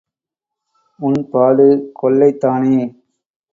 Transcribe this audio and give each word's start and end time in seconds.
உன் 0.99 1.19
பாடு 1.31 1.67
கொள்ளைதானே? 1.99 2.75